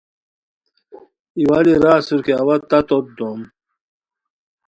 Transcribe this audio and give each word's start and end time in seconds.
ایوالی 1.37 1.73
را 1.83 1.91
اسور 1.99 2.19
کی 2.25 2.33
اوا 2.41 2.55
تتوت 2.69 3.05
دوم 3.17 3.41